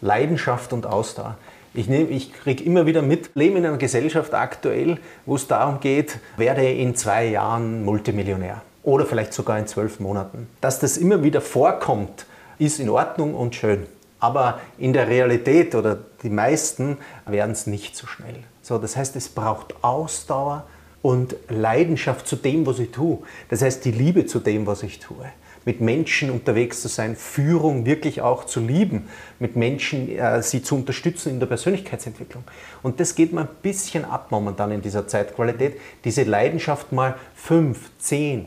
Leidenschaft 0.02 0.74
und 0.74 0.84
Ausdauer. 0.84 1.36
Ich, 1.72 1.88
ich 1.88 2.32
kriege 2.34 2.62
immer 2.64 2.84
wieder 2.84 3.00
mit, 3.00 3.30
leben 3.34 3.56
in 3.56 3.64
einer 3.64 3.78
Gesellschaft 3.78 4.34
aktuell, 4.34 4.98
wo 5.24 5.36
es 5.36 5.46
darum 5.46 5.80
geht, 5.80 6.18
werde 6.36 6.70
in 6.70 6.94
zwei 6.94 7.28
Jahren 7.28 7.82
Multimillionär 7.82 8.60
oder 8.82 9.06
vielleicht 9.06 9.32
sogar 9.32 9.58
in 9.58 9.66
zwölf 9.66 9.98
Monaten. 9.98 10.48
Dass 10.60 10.78
das 10.80 10.98
immer 10.98 11.22
wieder 11.22 11.40
vorkommt, 11.40 12.26
ist 12.58 12.78
in 12.78 12.90
Ordnung 12.90 13.34
und 13.34 13.54
schön. 13.54 13.86
Aber 14.20 14.60
in 14.76 14.92
der 14.92 15.08
Realität 15.08 15.74
oder 15.74 15.98
die 16.22 16.30
meisten 16.30 16.98
werden 17.26 17.52
es 17.52 17.66
nicht 17.66 17.96
so 17.96 18.06
schnell. 18.06 18.36
So, 18.60 18.78
das 18.78 18.96
heißt, 18.96 19.16
es 19.16 19.28
braucht 19.28 19.74
Ausdauer 19.82 20.64
und 21.00 21.34
Leidenschaft 21.48 22.28
zu 22.28 22.36
dem, 22.36 22.66
was 22.66 22.78
ich 22.78 22.92
tue. 22.92 23.18
Das 23.48 23.62
heißt, 23.62 23.84
die 23.84 23.90
Liebe 23.90 24.26
zu 24.26 24.38
dem, 24.38 24.66
was 24.66 24.82
ich 24.82 25.00
tue. 25.00 25.24
Mit 25.64 25.80
Menschen 25.80 26.30
unterwegs 26.30 26.82
zu 26.82 26.88
sein, 26.88 27.16
Führung 27.16 27.86
wirklich 27.86 28.20
auch 28.20 28.44
zu 28.44 28.60
lieben, 28.60 29.08
mit 29.38 29.56
Menschen 29.56 30.08
äh, 30.08 30.42
sie 30.42 30.62
zu 30.62 30.76
unterstützen 30.76 31.30
in 31.30 31.40
der 31.40 31.46
Persönlichkeitsentwicklung. 31.46 32.44
Und 32.82 33.00
das 33.00 33.14
geht 33.14 33.32
mir 33.32 33.42
ein 33.42 33.48
bisschen 33.62 34.04
ab 34.04 34.28
momentan 34.30 34.72
in 34.72 34.82
dieser 34.82 35.06
Zeitqualität, 35.06 35.80
diese 36.04 36.24
Leidenschaft 36.24 36.92
mal 36.92 37.16
5, 37.34 37.78
10, 37.98 38.46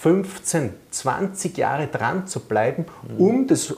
15, 0.00 0.70
20 0.90 1.56
Jahre 1.56 1.86
dran 1.86 2.26
zu 2.26 2.40
bleiben, 2.40 2.84
um 3.18 3.46
das 3.46 3.74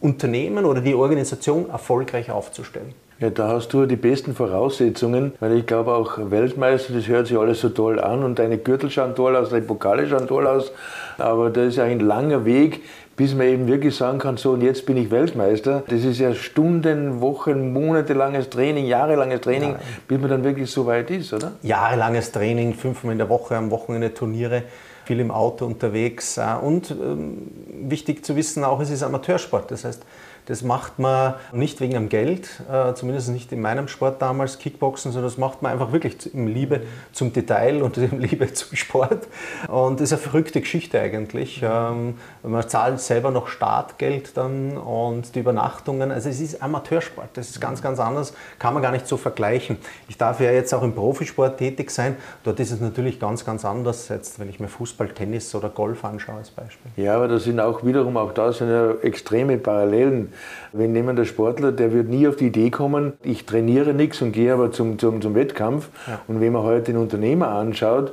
Unternehmen 0.00 0.64
oder 0.64 0.80
die 0.80 0.94
Organisation 0.94 1.68
erfolgreich 1.70 2.30
aufzustellen. 2.30 2.94
Ja, 3.18 3.30
da 3.30 3.48
hast 3.48 3.68
du 3.68 3.86
die 3.86 3.96
besten 3.96 4.34
Voraussetzungen, 4.34 5.32
weil 5.40 5.56
ich 5.56 5.66
glaube 5.66 5.94
auch 5.94 6.18
Weltmeister, 6.30 6.92
das 6.92 7.08
hört 7.08 7.28
sich 7.28 7.38
alles 7.38 7.62
so 7.62 7.70
toll 7.70 7.98
an 7.98 8.22
und 8.22 8.38
deine 8.38 8.58
Gürtel 8.58 8.90
schauen 8.90 9.14
toll 9.14 9.36
aus, 9.36 9.48
deine 9.48 9.64
Pokale 9.64 10.06
schauen 10.06 10.28
toll 10.28 10.46
aus, 10.46 10.70
aber 11.16 11.48
das 11.48 11.68
ist 11.68 11.78
ein 11.78 12.00
langer 12.00 12.44
Weg, 12.44 12.82
bis 13.16 13.34
man 13.34 13.46
eben 13.46 13.66
wirklich 13.66 13.96
sagen 13.96 14.18
kann, 14.18 14.36
so 14.36 14.50
und 14.50 14.60
jetzt 14.60 14.84
bin 14.84 14.98
ich 14.98 15.10
Weltmeister. 15.10 15.82
Das 15.88 16.04
ist 16.04 16.18
ja 16.18 16.34
Stunden, 16.34 17.22
Wochen, 17.22 17.72
monatelanges 17.72 18.50
Training, 18.50 18.84
jahrelanges 18.84 19.40
Training, 19.40 19.70
ja. 19.70 19.78
bis 20.06 20.20
man 20.20 20.28
dann 20.28 20.44
wirklich 20.44 20.70
so 20.70 20.84
weit 20.84 21.10
ist, 21.10 21.32
oder? 21.32 21.52
Jahrelanges 21.62 22.32
Training, 22.32 22.74
fünfmal 22.74 23.12
in 23.12 23.18
der 23.18 23.30
Woche, 23.30 23.56
am 23.56 23.70
Wochenende 23.70 24.12
Turniere, 24.12 24.64
viel 25.06 25.20
im 25.20 25.30
Auto 25.30 25.64
unterwegs. 25.64 26.36
Äh, 26.36 26.42
und 26.60 26.90
ähm, 26.90 27.48
wichtig 27.88 28.26
zu 28.26 28.36
wissen 28.36 28.64
auch, 28.64 28.80
es 28.80 28.90
ist 28.90 29.02
Amateursport. 29.02 29.70
Das 29.70 29.86
heißt, 29.86 30.02
das 30.46 30.62
macht 30.62 30.98
man 30.98 31.34
nicht 31.52 31.80
wegen 31.80 31.94
dem 31.94 32.08
Geld, 32.08 32.48
äh, 32.70 32.94
zumindest 32.94 33.28
nicht 33.28 33.52
in 33.52 33.60
meinem 33.60 33.88
Sport 33.88 34.22
damals, 34.22 34.58
Kickboxen, 34.58 35.12
sondern 35.12 35.30
das 35.30 35.38
macht 35.38 35.62
man 35.62 35.72
einfach 35.72 35.92
wirklich 35.92 36.32
im 36.32 36.46
Liebe 36.46 36.82
zum 37.12 37.32
Detail 37.32 37.82
und 37.82 37.98
im 37.98 38.18
Liebe 38.18 38.52
zum 38.54 38.76
Sport. 38.76 39.26
Und 39.68 40.00
das 40.00 40.12
ist 40.12 40.12
eine 40.14 40.22
verrückte 40.22 40.60
Geschichte 40.60 41.00
eigentlich. 41.00 41.62
Ähm, 41.62 42.14
man 42.42 42.68
zahlt 42.68 43.00
selber 43.00 43.30
noch 43.30 43.48
Startgeld 43.48 44.36
dann 44.36 44.76
und 44.76 45.34
die 45.34 45.40
Übernachtungen. 45.40 46.12
Also 46.12 46.28
es 46.28 46.40
ist 46.40 46.62
Amateursport, 46.62 47.30
das 47.34 47.50
ist 47.50 47.60
ganz, 47.60 47.82
ganz 47.82 47.98
anders, 47.98 48.32
kann 48.58 48.72
man 48.72 48.82
gar 48.82 48.92
nicht 48.92 49.06
so 49.08 49.16
vergleichen. 49.16 49.78
Ich 50.08 50.16
darf 50.16 50.40
ja 50.40 50.52
jetzt 50.52 50.72
auch 50.72 50.82
im 50.82 50.94
Profisport 50.94 51.58
tätig 51.58 51.90
sein. 51.90 52.16
Dort 52.44 52.60
ist 52.60 52.70
es 52.70 52.80
natürlich 52.80 53.18
ganz, 53.18 53.44
ganz 53.44 53.64
anders, 53.64 54.08
jetzt 54.08 54.38
wenn 54.38 54.48
ich 54.48 54.60
mir 54.60 54.68
Fußball, 54.68 55.08
Tennis 55.08 55.54
oder 55.54 55.68
Golf 55.68 56.04
anschaue 56.04 56.36
als 56.36 56.50
Beispiel. 56.50 56.92
Ja, 56.96 57.16
aber 57.16 57.26
da 57.26 57.38
sind 57.38 57.58
auch 57.58 57.84
wiederum, 57.84 58.16
auch 58.16 58.32
da 58.32 58.52
sind 58.52 58.70
ja 58.70 58.92
extreme 59.02 59.58
Parallelen. 59.58 60.32
Wenn 60.72 60.94
jemand 60.94 61.18
der 61.18 61.24
Sportler, 61.24 61.72
der 61.72 61.92
wird 61.92 62.08
nie 62.08 62.26
auf 62.28 62.36
die 62.36 62.46
Idee 62.46 62.70
kommen, 62.70 63.14
ich 63.22 63.46
trainiere 63.46 63.94
nichts 63.94 64.22
und 64.22 64.32
gehe 64.32 64.52
aber 64.52 64.72
zum, 64.72 64.98
zum, 64.98 65.20
zum 65.20 65.34
Wettkampf. 65.34 65.88
Ja. 66.06 66.20
Und 66.28 66.40
wenn 66.40 66.52
man 66.52 66.62
heute 66.62 66.92
den 66.92 66.96
Unternehmer 66.96 67.48
anschaut, 67.48 68.12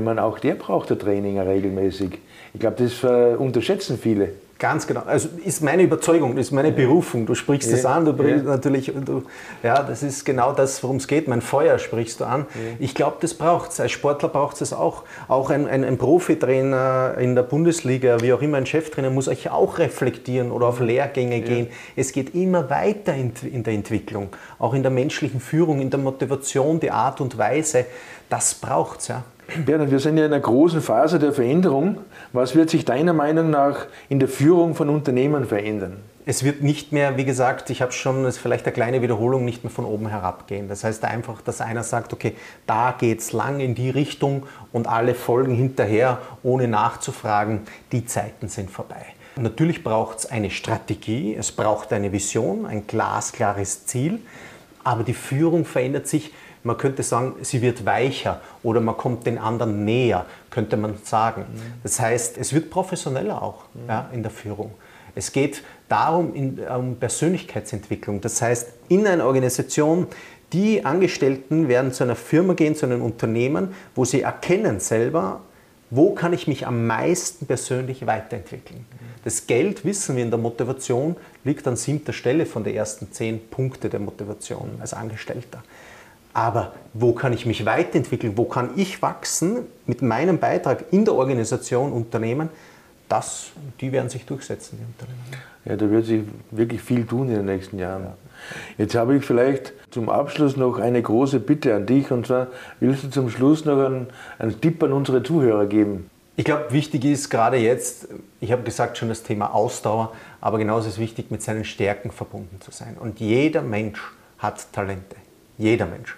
meine, 0.00 0.22
auch 0.22 0.38
der 0.38 0.54
braucht 0.54 0.90
ein 0.90 0.98
Training 0.98 1.38
regelmäßig. 1.38 2.18
Ich 2.54 2.60
glaube, 2.60 2.76
das 2.82 3.02
äh, 3.04 3.34
unterschätzen 3.36 3.98
viele. 3.98 4.30
Ganz 4.62 4.86
genau. 4.86 5.02
Also 5.04 5.28
ist 5.44 5.60
meine 5.60 5.82
Überzeugung, 5.82 6.36
ist 6.38 6.52
meine 6.52 6.70
Berufung. 6.70 7.26
Du 7.26 7.34
sprichst 7.34 7.68
ja, 7.68 7.74
das 7.74 7.84
an, 7.84 8.04
du 8.04 8.12
bringst 8.12 8.44
ja. 8.44 8.50
natürlich, 8.52 8.92
du, 8.94 9.24
ja, 9.64 9.82
das 9.82 10.04
ist 10.04 10.24
genau 10.24 10.52
das, 10.52 10.80
worum 10.84 10.98
es 10.98 11.08
geht. 11.08 11.26
Mein 11.26 11.40
Feuer 11.40 11.80
sprichst 11.80 12.20
du 12.20 12.24
an. 12.26 12.46
Ja. 12.54 12.60
Ich 12.78 12.94
glaube, 12.94 13.16
das 13.18 13.34
braucht 13.34 13.72
es. 13.72 13.80
Als 13.80 13.90
Sportler 13.90 14.28
braucht 14.28 14.60
es 14.60 14.72
auch. 14.72 15.02
Auch 15.26 15.50
ein, 15.50 15.66
ein, 15.66 15.82
ein, 15.82 15.98
Profitrainer 15.98 17.16
in 17.18 17.34
der 17.34 17.42
Bundesliga, 17.42 18.20
wie 18.20 18.32
auch 18.32 18.40
immer 18.40 18.56
ein 18.56 18.64
Cheftrainer, 18.64 19.10
muss 19.10 19.26
euch 19.26 19.50
auch 19.50 19.78
reflektieren 19.78 20.52
oder 20.52 20.68
auf 20.68 20.78
Lehrgänge 20.78 21.40
gehen. 21.40 21.66
Es 21.96 22.12
geht 22.12 22.32
immer 22.36 22.70
weiter 22.70 23.16
in, 23.16 23.32
in 23.52 23.64
der 23.64 23.74
Entwicklung, 23.74 24.28
auch 24.60 24.74
in 24.74 24.82
der 24.82 24.92
menschlichen 24.92 25.40
Führung, 25.40 25.80
in 25.80 25.90
der 25.90 25.98
Motivation, 25.98 26.78
die 26.78 26.92
Art 26.92 27.20
und 27.20 27.36
Weise. 27.36 27.84
Das 28.28 28.54
braucht 28.54 29.00
es, 29.00 29.08
ja. 29.08 29.24
Bernhard, 29.66 29.90
wir 29.90 29.98
sind 29.98 30.16
ja 30.16 30.24
in 30.24 30.32
einer 30.32 30.40
großen 30.40 30.80
Phase 30.80 31.18
der 31.18 31.32
Veränderung. 31.32 31.98
Was 32.32 32.54
wird 32.54 32.70
sich 32.70 32.84
deiner 32.84 33.12
Meinung 33.12 33.50
nach 33.50 33.86
in 34.08 34.18
der 34.18 34.28
Führung 34.28 34.74
von 34.74 34.88
Unternehmen 34.88 35.46
verändern? 35.46 35.98
Es 36.24 36.44
wird 36.44 36.62
nicht 36.62 36.92
mehr, 36.92 37.16
wie 37.16 37.24
gesagt, 37.24 37.68
ich 37.70 37.82
habe 37.82 37.92
schon, 37.92 38.22
das 38.22 38.36
ist 38.36 38.42
vielleicht 38.42 38.64
eine 38.64 38.72
kleine 38.72 39.02
Wiederholung, 39.02 39.44
nicht 39.44 39.64
mehr 39.64 39.70
von 39.70 39.84
oben 39.84 40.08
herab 40.08 40.46
gehen. 40.46 40.68
Das 40.68 40.84
heißt 40.84 41.04
einfach, 41.04 41.42
dass 41.42 41.60
einer 41.60 41.82
sagt, 41.82 42.12
okay, 42.12 42.34
da 42.66 42.94
geht 42.96 43.18
es 43.20 43.32
lang 43.32 43.60
in 43.60 43.74
die 43.74 43.90
Richtung 43.90 44.46
und 44.72 44.86
alle 44.86 45.14
folgen 45.14 45.54
hinterher, 45.54 46.18
ohne 46.42 46.68
nachzufragen. 46.68 47.62
Die 47.90 48.06
Zeiten 48.06 48.48
sind 48.48 48.70
vorbei. 48.70 49.04
Natürlich 49.36 49.82
braucht 49.82 50.20
es 50.20 50.26
eine 50.26 50.50
Strategie, 50.50 51.34
es 51.34 51.52
braucht 51.52 51.92
eine 51.92 52.12
Vision, 52.12 52.66
ein 52.66 52.86
glasklares 52.86 53.86
Ziel, 53.86 54.20
aber 54.84 55.02
die 55.02 55.14
Führung 55.14 55.64
verändert 55.64 56.06
sich 56.06 56.32
man 56.64 56.76
könnte 56.76 57.02
sagen, 57.02 57.34
sie 57.42 57.60
wird 57.62 57.84
weicher 57.84 58.40
oder 58.62 58.80
man 58.80 58.96
kommt 58.96 59.26
den 59.26 59.38
anderen 59.38 59.84
näher, 59.84 60.26
könnte 60.50 60.76
man 60.76 60.94
sagen. 61.04 61.44
Das 61.82 62.00
heißt, 62.00 62.38
es 62.38 62.52
wird 62.52 62.70
professioneller 62.70 63.42
auch 63.42 63.64
ja, 63.88 64.08
in 64.12 64.22
der 64.22 64.30
Führung. 64.30 64.72
Es 65.14 65.32
geht 65.32 65.62
darum, 65.88 66.34
in, 66.34 66.58
um 66.60 66.96
Persönlichkeitsentwicklung. 66.96 68.20
Das 68.20 68.40
heißt, 68.40 68.68
in 68.88 69.06
einer 69.06 69.26
Organisation, 69.26 70.06
die 70.52 70.84
Angestellten 70.84 71.68
werden 71.68 71.92
zu 71.92 72.04
einer 72.04 72.16
Firma 72.16 72.54
gehen, 72.54 72.76
zu 72.76 72.86
einem 72.86 73.02
Unternehmen, 73.02 73.74
wo 73.94 74.04
sie 74.04 74.22
erkennen 74.22 74.80
selber, 74.80 75.40
wo 75.90 76.14
kann 76.14 76.32
ich 76.32 76.46
mich 76.46 76.66
am 76.66 76.86
meisten 76.86 77.46
persönlich 77.46 78.06
weiterentwickeln. 78.06 78.86
Das 79.24 79.46
Geld, 79.46 79.84
wissen 79.84 80.16
wir 80.16 80.24
in 80.24 80.30
der 80.30 80.38
Motivation, 80.38 81.16
liegt 81.44 81.66
an 81.68 81.76
siebter 81.76 82.12
Stelle 82.12 82.46
von 82.46 82.64
den 82.64 82.74
ersten 82.74 83.12
zehn 83.12 83.46
Punkten 83.48 83.90
der 83.90 84.00
Motivation 84.00 84.78
als 84.80 84.94
Angestellter. 84.94 85.62
Aber 86.34 86.72
wo 86.94 87.12
kann 87.12 87.32
ich 87.32 87.46
mich 87.46 87.64
weiterentwickeln? 87.64 88.36
Wo 88.36 88.44
kann 88.44 88.70
ich 88.76 89.02
wachsen 89.02 89.66
mit 89.86 90.02
meinem 90.02 90.38
Beitrag 90.38 90.84
in 90.90 91.04
der 91.04 91.14
Organisation, 91.14 91.92
Unternehmen? 91.92 92.48
Das, 93.08 93.50
die 93.80 93.92
werden 93.92 94.08
sich 94.08 94.24
durchsetzen, 94.24 94.78
die 94.78 94.84
Unternehmen. 94.84 95.52
Ja, 95.64 95.76
da 95.76 95.90
wird 95.90 96.06
sich 96.06 96.22
wirklich 96.50 96.80
viel 96.80 97.06
tun 97.06 97.28
in 97.28 97.34
den 97.34 97.44
nächsten 97.44 97.78
Jahren. 97.78 98.04
Ja. 98.04 98.16
Jetzt 98.78 98.94
habe 98.94 99.16
ich 99.16 99.24
vielleicht 99.24 99.74
zum 99.90 100.08
Abschluss 100.08 100.56
noch 100.56 100.78
eine 100.78 101.02
große 101.02 101.38
Bitte 101.38 101.74
an 101.74 101.86
dich. 101.86 102.10
Und 102.10 102.26
zwar, 102.26 102.48
willst 102.80 103.04
du 103.04 103.10
zum 103.10 103.30
Schluss 103.30 103.64
noch 103.64 103.84
einen, 103.84 104.08
einen 104.38 104.60
Tipp 104.60 104.82
an 104.82 104.92
unsere 104.92 105.22
Zuhörer 105.22 105.66
geben? 105.66 106.10
Ich 106.34 106.46
glaube, 106.46 106.72
wichtig 106.72 107.04
ist 107.04 107.28
gerade 107.28 107.58
jetzt, 107.58 108.08
ich 108.40 108.50
habe 108.52 108.62
gesagt 108.62 108.96
schon 108.96 109.10
das 109.10 109.22
Thema 109.22 109.54
Ausdauer, 109.54 110.12
aber 110.40 110.56
genauso 110.58 110.88
ist 110.88 110.94
es 110.94 110.98
wichtig, 110.98 111.30
mit 111.30 111.42
seinen 111.42 111.64
Stärken 111.64 112.10
verbunden 112.10 112.58
zu 112.60 112.70
sein. 112.70 112.96
Und 112.98 113.20
jeder 113.20 113.60
Mensch 113.60 114.00
hat 114.38 114.72
Talente. 114.72 115.16
Jeder 115.58 115.86
Mensch. 115.86 116.16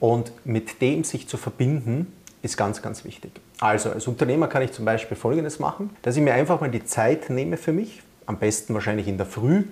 Und 0.00 0.32
mit 0.44 0.80
dem 0.80 1.04
sich 1.04 1.28
zu 1.28 1.36
verbinden, 1.36 2.12
ist 2.42 2.56
ganz, 2.56 2.82
ganz 2.82 3.04
wichtig. 3.04 3.32
Also 3.60 3.90
als 3.90 4.06
Unternehmer 4.06 4.48
kann 4.48 4.62
ich 4.62 4.72
zum 4.72 4.84
Beispiel 4.84 5.16
Folgendes 5.16 5.58
machen, 5.58 5.90
dass 6.02 6.16
ich 6.16 6.22
mir 6.22 6.34
einfach 6.34 6.60
mal 6.60 6.70
die 6.70 6.84
Zeit 6.84 7.30
nehme 7.30 7.56
für 7.56 7.72
mich, 7.72 8.02
am 8.26 8.38
besten 8.38 8.74
wahrscheinlich 8.74 9.08
in 9.08 9.16
der 9.16 9.26
Früh, 9.26 9.64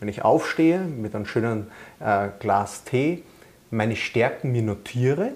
wenn 0.00 0.08
ich 0.08 0.24
aufstehe 0.24 0.78
mit 0.80 1.14
einem 1.14 1.26
schönen 1.26 1.68
äh, 2.00 2.28
Glas 2.38 2.84
Tee, 2.84 3.22
meine 3.70 3.96
Stärken 3.96 4.52
mir 4.52 4.62
notiere, 4.62 5.32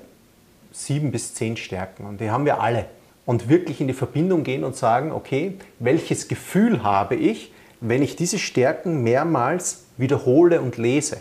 sieben 0.72 1.10
bis 1.10 1.34
zehn 1.34 1.56
Stärken 1.56 2.06
und 2.06 2.20
die 2.20 2.30
haben 2.30 2.44
wir 2.44 2.60
alle. 2.60 2.86
Und 3.26 3.48
wirklich 3.48 3.80
in 3.80 3.88
die 3.88 3.94
Verbindung 3.94 4.42
gehen 4.42 4.64
und 4.64 4.76
sagen, 4.76 5.12
okay, 5.12 5.58
welches 5.78 6.28
Gefühl 6.28 6.82
habe 6.82 7.14
ich, 7.14 7.52
wenn 7.80 8.02
ich 8.02 8.16
diese 8.16 8.38
Stärken 8.38 9.02
mehrmals 9.02 9.84
wiederhole 9.96 10.60
und 10.60 10.76
lese? 10.78 11.18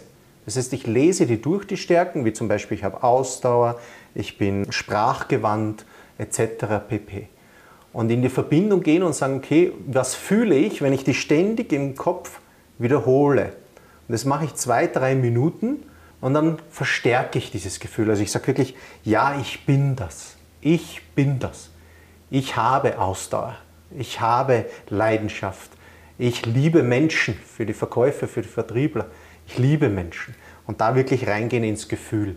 Das 0.48 0.56
heißt, 0.56 0.72
ich 0.72 0.88
lese 0.88 1.25
die 1.25 1.42
durch, 1.42 1.68
die 1.68 1.75
Stärken, 1.75 2.24
wie 2.24 2.32
zum 2.32 2.48
Beispiel 2.48 2.77
ich 2.77 2.86
habe 2.86 3.04
Ausdauer, 3.04 3.77
ich 4.16 4.38
bin 4.38 4.72
sprachgewandt 4.72 5.86
etc. 6.18 6.88
pp. 6.88 7.27
Und 7.92 8.10
in 8.10 8.22
die 8.22 8.30
Verbindung 8.30 8.82
gehen 8.82 9.04
und 9.04 9.13
sagen, 9.13 9.39
okay, 9.39 9.74
was 9.88 10.16
fühle 10.16 10.56
ich, 10.56 10.82
wenn 10.82 10.94
ich 10.94 11.04
die 11.04 11.13
ständig 11.13 11.74
im 11.74 11.96
Kopf 11.96 12.39
wiederhole? 12.77 13.48
Und 14.08 14.13
das 14.13 14.24
mache 14.24 14.46
ich 14.46 14.56
zwei, 14.56 14.88
drei 14.88 15.16
Minuten 15.16 15.84
und 16.22 16.34
dann 16.34 16.60
verstärke 16.70 17.38
ich 17.39 17.51
dieses 17.51 17.82
Gefühl. 17.82 18.10
Also 18.10 18.24
ich 18.24 18.32
sage 18.32 18.48
wirklich, 18.48 18.74
ja, 19.04 19.38
ich 19.42 19.66
bin 19.66 19.98
das. 19.98 20.38
Ich 20.62 21.01
bin 21.13 21.39
das. 21.39 21.72
Ich 22.30 22.56
habe 22.56 23.00
Ausdauer. 23.00 23.58
Ich 23.98 24.22
habe 24.22 24.63
Leidenschaft. 24.88 25.72
Ich 26.18 26.46
liebe 26.46 26.84
Menschen 26.84 27.34
für 27.34 27.66
die 27.66 27.74
Verkäufer, 27.74 28.30
für 28.30 28.44
die 28.44 28.48
Vertriebler. 28.48 29.08
Ich 29.48 29.58
liebe 29.58 29.89
Menschen. 29.89 30.36
Und 30.66 30.82
da 30.82 30.96
wirklich 30.96 31.27
reingehen 31.27 31.63
ins 31.63 31.88
Gefühl. 31.88 32.36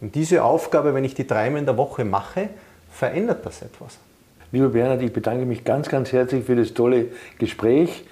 Und 0.00 0.14
diese 0.14 0.44
Aufgabe, 0.44 0.94
wenn 0.94 1.04
ich 1.04 1.14
die 1.14 1.26
dreimal 1.26 1.60
in 1.60 1.66
der 1.66 1.76
Woche 1.76 2.04
mache, 2.04 2.48
verändert 2.90 3.44
das 3.44 3.62
etwas. 3.62 3.98
Lieber 4.52 4.68
Bernhard, 4.68 5.02
ich 5.02 5.12
bedanke 5.12 5.44
mich 5.44 5.64
ganz, 5.64 5.88
ganz 5.88 6.12
herzlich 6.12 6.44
für 6.44 6.54
das 6.54 6.72
tolle 6.74 7.06
Gespräch 7.38 8.04